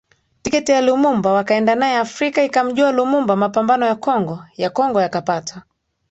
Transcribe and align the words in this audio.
tiketi 0.41 0.71
ya 0.71 0.81
Lumumba 0.81 1.31
Wakaenda 1.33 1.75
naye 1.75 1.97
Afrika 1.97 2.43
ikamjua 2.43 2.91
Lumumba 2.91 3.35
Mapambano 3.35 3.85
ya 3.85 3.95
Kongo 3.95 4.45
ya 4.57 4.69
Kongo 4.69 5.01
yakapata 5.01 5.63